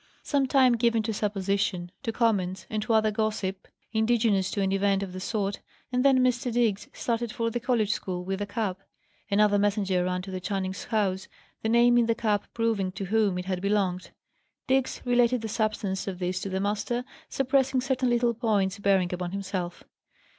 [0.23, 5.03] Some time given to supposition, to comments, and to other gossip, indigenous to an event
[5.03, 5.59] of the sort,
[5.91, 6.51] and then Mr.
[6.51, 8.79] Diggs started for the college school with the cap.
[9.29, 11.27] Another messenger ran to the Channings' house,
[11.61, 14.09] the name in the cap proving to whom it had belonged.
[14.65, 19.33] Diggs related the substance of this to the master, suppressing certain little points bearing upon
[19.33, 19.83] himself.